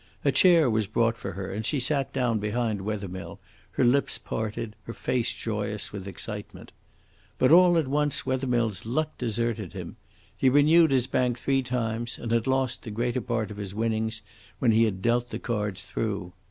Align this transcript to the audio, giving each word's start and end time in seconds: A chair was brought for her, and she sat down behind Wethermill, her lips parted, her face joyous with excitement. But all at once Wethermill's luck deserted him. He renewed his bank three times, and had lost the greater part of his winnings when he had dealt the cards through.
A 0.25 0.31
chair 0.31 0.67
was 0.67 0.87
brought 0.87 1.15
for 1.15 1.33
her, 1.33 1.53
and 1.53 1.63
she 1.63 1.79
sat 1.79 2.11
down 2.11 2.39
behind 2.39 2.81
Wethermill, 2.81 3.39
her 3.73 3.83
lips 3.85 4.17
parted, 4.17 4.75
her 4.85 4.93
face 4.95 5.31
joyous 5.31 5.93
with 5.93 6.07
excitement. 6.07 6.71
But 7.37 7.51
all 7.51 7.77
at 7.77 7.87
once 7.87 8.25
Wethermill's 8.25 8.87
luck 8.87 9.15
deserted 9.19 9.73
him. 9.73 9.97
He 10.35 10.49
renewed 10.49 10.89
his 10.91 11.05
bank 11.05 11.37
three 11.37 11.61
times, 11.61 12.17
and 12.17 12.31
had 12.31 12.47
lost 12.47 12.81
the 12.81 12.89
greater 12.89 13.21
part 13.21 13.51
of 13.51 13.57
his 13.57 13.75
winnings 13.75 14.23
when 14.57 14.71
he 14.71 14.85
had 14.85 15.03
dealt 15.03 15.29
the 15.29 15.37
cards 15.37 15.83
through. 15.83 16.33